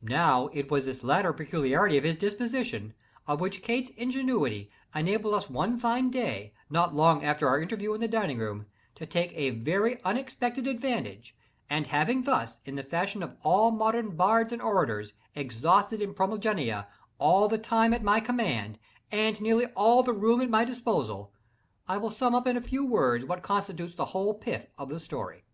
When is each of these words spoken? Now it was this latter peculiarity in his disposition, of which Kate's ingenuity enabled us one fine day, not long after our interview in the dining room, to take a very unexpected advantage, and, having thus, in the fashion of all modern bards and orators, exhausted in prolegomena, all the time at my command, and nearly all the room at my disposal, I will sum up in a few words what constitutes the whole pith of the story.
Now 0.00 0.46
it 0.54 0.70
was 0.70 0.86
this 0.86 1.04
latter 1.04 1.34
peculiarity 1.34 1.98
in 1.98 2.04
his 2.04 2.16
disposition, 2.16 2.94
of 3.26 3.42
which 3.42 3.62
Kate's 3.62 3.90
ingenuity 3.90 4.70
enabled 4.94 5.34
us 5.34 5.50
one 5.50 5.76
fine 5.76 6.08
day, 6.10 6.54
not 6.70 6.94
long 6.94 7.22
after 7.22 7.46
our 7.46 7.60
interview 7.60 7.92
in 7.92 8.00
the 8.00 8.08
dining 8.08 8.38
room, 8.38 8.64
to 8.94 9.04
take 9.04 9.34
a 9.34 9.50
very 9.50 10.02
unexpected 10.02 10.66
advantage, 10.66 11.36
and, 11.68 11.88
having 11.88 12.22
thus, 12.22 12.60
in 12.64 12.76
the 12.76 12.82
fashion 12.82 13.22
of 13.22 13.36
all 13.42 13.70
modern 13.70 14.16
bards 14.16 14.50
and 14.50 14.62
orators, 14.62 15.12
exhausted 15.34 16.00
in 16.00 16.14
prolegomena, 16.14 16.88
all 17.18 17.46
the 17.46 17.58
time 17.58 17.92
at 17.92 18.02
my 18.02 18.18
command, 18.18 18.78
and 19.12 19.42
nearly 19.42 19.66
all 19.76 20.02
the 20.02 20.14
room 20.14 20.40
at 20.40 20.48
my 20.48 20.64
disposal, 20.64 21.34
I 21.86 21.98
will 21.98 22.08
sum 22.08 22.34
up 22.34 22.46
in 22.46 22.56
a 22.56 22.62
few 22.62 22.82
words 22.86 23.26
what 23.26 23.42
constitutes 23.42 23.94
the 23.94 24.06
whole 24.06 24.32
pith 24.32 24.70
of 24.78 24.88
the 24.88 24.98
story. 24.98 25.44